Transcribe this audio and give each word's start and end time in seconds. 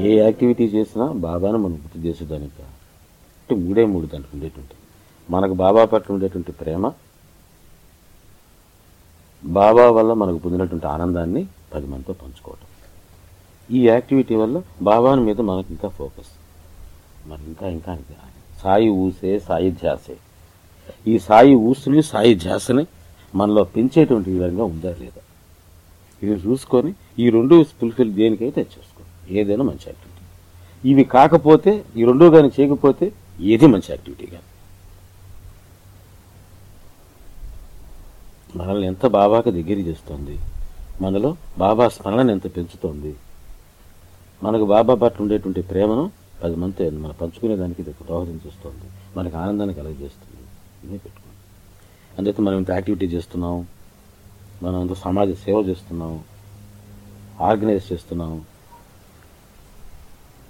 ఏ 0.00 0.10
activity 0.18 0.64
చేసినా 0.64 1.06
బాబాను 1.26 1.58
మనం 1.58 1.76
గుర్తు 1.84 1.98
చేసేదానికి. 1.98 2.62
అంటే 3.40 3.54
మూడే 3.62 3.84
మూడు 3.84 4.06
దాంట్లో 4.06 4.30
ఉండేటువంటి. 4.34 4.74
మనకు 5.30 5.54
బాబా 5.54 5.84
పట్ల 5.84 6.14
ఉండేటువంటి 6.14 6.52
ప్రేమ 6.52 6.84
బాబా 9.44 9.84
వల్ల 9.90 10.12
మనకు 10.12 10.38
పొందినటువంటి 10.38 10.86
ఆనందాన్ని 10.86 11.42
పది 11.72 11.86
మందితో 11.86 12.12
పంచుకోవటం. 12.12 12.66
ఈ 13.70 13.80
యాక్టివిటీ 13.88 14.34
వల్ల 14.34 14.62
బాబాని 14.82 15.22
మీద 15.28 15.40
మనకు 15.40 15.68
ఇంకా 15.70 15.88
ఫోకస్. 15.88 16.32
మరి 17.28 17.42
ఇంకా 17.50 17.66
ఇంకా 17.68 17.92
ఇంకా. 17.92 18.14
సాయి 18.62 18.88
ఊసే 18.88 19.38
సాయి 19.38 19.70
ధ్యాసే. 19.70 20.16
ఈ 21.06 21.18
సాయి 21.18 21.54
ఊసుని 21.68 22.02
సాయి 22.02 22.34
ధ్యాసని 22.34 22.84
మనలో 23.34 23.64
పెంచేటువంటి 23.64 24.30
విధంగా 24.30 24.64
ఉందా 24.64 24.92
లేదా? 25.00 25.22
ఇది 26.22 26.34
చూసుకొని 26.46 26.92
ఈ 27.18 27.30
రెండు 27.30 27.64
ఫుల్ఫిల్ 27.80 28.12
దేనికైతే 28.14 28.60
చేసుకోండి 28.60 29.09
ఏదైనా 29.28 29.64
మంచి 29.64 29.86
యాక్టివిటీ 29.86 30.20
ఇవి 30.90 31.04
కాకపోతే 31.04 31.84
ఈ 31.96 32.04
రెండు 32.04 32.24
కానీ 32.24 32.50
చేయకపోతే 32.60 33.12
ఏది 33.40 33.66
మంచి 33.66 33.82
యాక్టివిటీ 33.90 34.26
కాదు. 34.26 34.50
మనల్ని 38.58 38.86
ఎంత 38.86 39.06
బాబాకి 39.06 39.50
దగ్గర 39.50 39.78
చేస్తుంది? 39.78 40.38
మనలో 41.00 41.36
బాబా 41.58 41.88
స్మరణను 41.88 42.30
ఎంత 42.30 42.56
పెంచుతోంది? 42.56 43.16
మనకు 44.42 44.66
బాబా 44.66 44.94
పట్ల 44.94 45.22
ఉండేటువంటి 45.22 45.62
ప్రేమను 45.62 46.10
పది 46.42 46.56
మంది 46.56 46.90
మనం 46.90 47.14
పంచుకునే 47.20 47.56
దానికి 47.56 47.82
ఇది 47.82 47.94
దోహదం 48.08 48.40
చేస్తుంది. 48.46 48.90
మనకు 49.16 49.36
ఆనందాన్ని 49.36 49.74
కలగజేస్తుంది. 49.74 50.42
ఇదే 50.84 50.96
పెట్టుకోండి. 50.96 51.36
అందుకే 52.18 52.42
మనం 52.42 52.56
ఇంత 52.56 52.70
యాక్టివిటీ 52.70 53.06
చేస్తున్నాం. 53.06 53.66
మనం 54.62 54.80
అంత 54.80 54.92
సమాజ 54.92 55.32
సేవ 55.32 55.60
చేస్తున్నాం. 55.60 56.20
ఆర్గనైజ్ 57.40 57.92
చేస్తున్నాం. 57.92 58.44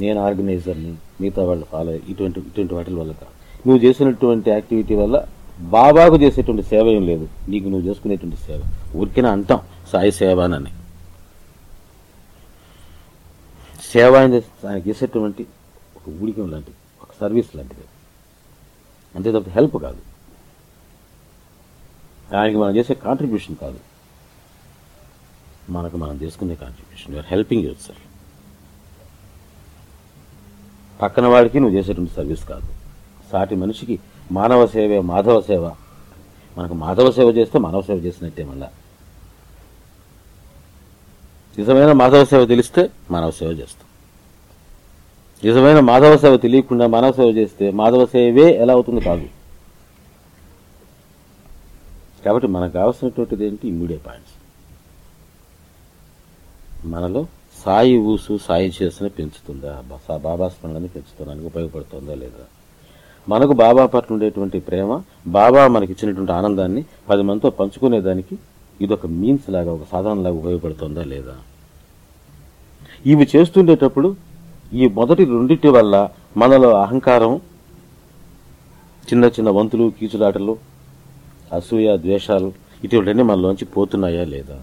నేను 0.00 0.20
ఆర్గనైజర్ని 0.20 0.96
మిగతా 1.20 1.44
వాళ్ళు 1.44 1.64
ఫాలో 1.64 1.92
ఇటువంటి 1.92 2.40
ఇటువంటి 2.40 2.74
వాటి 2.74 2.94
వల్ల 2.94 3.12
కాదు. 3.12 3.68
నువ్వు 3.68 3.84
చేసినటువంటి 3.84 4.50
యాక్టివిటీ 4.50 4.94
వల్ల 4.94 5.26
బాబాకు 5.60 6.16
చేసేటువంటి 6.16 6.62
సేవ 6.62 6.88
ఏం 6.88 7.06
లేదు. 7.06 7.28
నీకు 7.48 7.68
నువ్వు 7.68 7.88
చేసుకునేటువంటి 7.88 8.36
సేవ. 8.36 8.62
ఊరికిన 8.96 9.26
అంటాం 9.26 9.60
సాయి 9.92 10.12
సేవ 10.12 10.40
అని 10.40 10.70
సేవ 13.92 14.16
అనేది 14.16 14.68
ఆయనకి 14.68 14.88
చేసేటువంటి 14.88 15.46
ఒక 15.96 16.22
ఊడికం 16.22 16.50
లాంటిది 16.50 16.76
ఒక 17.02 17.08
సర్వీస్ 17.20 17.56
లాంటిది. 17.56 17.80
అంతే 19.16 19.32
తప్ప 19.32 19.50
హెల్ప్ 19.50 19.76
కాదు. 19.76 19.98
ఆయనకి 22.36 22.58
మనం 22.58 22.76
చేసే 22.76 22.94
కాంట్రిబ్యూషన్ 22.94 23.56
కాదు. 23.56 23.78
మనకు 25.70 25.96
మనం 25.96 26.16
చేసుకునే 26.22 26.54
contribution 26.54 27.12
you're 27.12 27.26
helping 27.26 27.64
your 27.64 27.76
self 27.76 28.11
పక్కన 31.02 31.26
వాడికి 31.32 31.58
నువ్వు 31.62 31.76
చేసేటువంటి 31.76 32.12
సర్వీస్ 32.18 32.44
కాదు. 32.50 32.68
సాటి 33.30 33.54
మనిషికి 33.62 33.94
మానవ 34.38 34.60
సేవే 34.74 34.98
మాధవ 35.12 35.38
సేవ. 35.50 35.64
మనకు 36.56 36.74
మాధవ 36.84 37.10
సేవ 37.18 37.28
చేస్తే 37.38 37.56
మానవ 37.66 37.82
సేవ 37.88 37.98
చేసినట్టే 38.06 38.44
మళ్ళా. 38.50 38.68
నిజమైన 41.58 41.92
మాధవ 42.00 42.24
సేవ 42.32 42.42
తెలిస్తే 42.52 42.82
మానవ 43.14 43.30
సేవ 43.38 43.50
చేస్తాం. 43.60 43.88
నిజమైన 45.44 45.80
మాధవ 45.90 46.16
సేవ 46.22 46.34
తెలియకుండా 46.44 46.86
మానవ 46.94 47.12
సేవ 47.18 47.30
చేస్తే 47.38 47.66
మాధవ 47.80 48.02
సేవే 48.14 48.46
ఎలా 48.64 48.72
అవుతుంది 48.78 49.00
కాదు. 49.08 49.26
కాబట్టి 52.24 52.48
మనకు 52.56 52.72
కావాల్సినటువంటిది 52.78 53.44
ఏంటి? 53.46 53.64
ఇమ్మీడియట్ 53.72 54.04
పాయింట్స్ 54.06 54.34
మనలో 56.92 57.22
సాయి 57.56 57.96
ఊసు 58.12 58.34
సాయి 58.46 58.70
చేసిన 58.78 59.06
పెంచుతుందా? 59.16 59.72
బాబా 60.26 60.46
స్మరణని 60.54 60.88
పెంచుతున్నానికి 60.94 61.46
ఉపయోగపడుతుందా 61.50 62.14
లేదా? 62.22 62.44
మనకు 63.26 63.54
బాబా 63.62 63.82
పట్ల 63.92 64.14
ఉండేటువంటి 64.14 64.58
ప్రేమ 64.68 64.90
బాబా 65.36 65.62
మనకి 65.74 65.92
ఇచ్చినటువంటి 65.94 66.32
ఆనందాన్ని 66.38 66.82
పది 67.10 67.22
మందితో 67.28 67.50
పంచుకునేదానికి 67.60 68.34
ఇది 68.80 68.92
ఒక 68.96 69.06
మీన్స్ 69.20 69.46
లాగా 69.54 69.70
ఒక 69.76 69.84
సాధనలాగా 69.92 70.36
ఉపయోగపడుతుందా 70.42 71.02
లేదా? 71.12 71.34
ఇవి 73.12 73.24
చేస్తుండేటప్పుడు 73.34 74.08
ఈ 74.80 74.84
మొదటి 74.98 75.22
రెండింటి 75.32 75.70
వల్ల 75.76 75.94
మనలో 76.42 76.70
అహంకారం 76.84 77.32
చిన్న 79.08 79.24
చిన్న 79.36 79.48
వంతులు 79.58 79.86
కీచులాటలు 79.98 80.54
అసూయ 81.58 81.88
ద్వేషాలు 82.04 82.50
ఇటువంటివన్నీ 82.84 83.24
మనలోంచి 83.30 83.64
పోతున్నాయా 83.74 84.24
లేదా? 84.34 84.56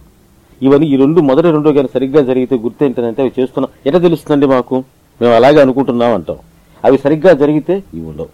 ఇవన్నీ 0.65 0.87
ఈ 0.87 0.95
రెండు 0.95 1.19
మొదటి 1.29 1.51
రెండు 1.55 1.69
కానీ 1.77 1.89
సరిగ్గా 1.93 2.21
జరిగితే 2.29 2.55
గుర్తు 2.65 2.83
ఏంటంటే 2.85 3.21
అవి 3.25 3.31
చేస్తున్నాం. 3.39 3.71
ఎట్లా 3.85 4.01
తెలుస్తుందండి 4.01 4.47
మాకు? 4.55 4.77
మేము 5.21 5.33
అలాగే 5.35 5.59
అనుకుంటున్నాం 5.61 6.13
అంటాం. 6.13 6.39
అవి 6.85 6.97
సరిగ్గా 6.97 7.33
జరిగితే 7.43 7.75
ఇవి 7.93 8.05
ఉండవు. 8.11 8.29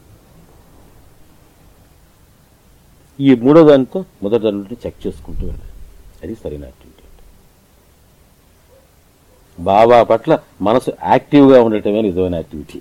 ఈ 3.20 3.36
మూడో 3.46 3.64
దానితో 3.70 4.00
మొదటి 4.24 4.44
దాని 4.44 4.58
నుండి 4.58 4.78
చెక్ 4.86 5.08
చేసుకుంటూ 5.08 5.44
వెళ్ళాలి. 5.46 5.72
అది 6.24 6.36
సరైన 6.36 6.66
బాబా 9.60 10.04
పట్ల 10.04 10.40
మనసు 10.62 10.92
యాక్టివ్గా 11.12 11.62
ఉండటమే 11.64 12.02
నిజమైన 12.02 12.36
యాక్టివిటీ. 12.36 12.80